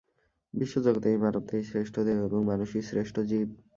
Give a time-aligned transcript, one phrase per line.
[0.53, 3.49] বিশ্বজগতে এই মানবদেহই শ্রেষ্ঠ দেহ এবং মানুষই শ্রেষ্ঠ জীব।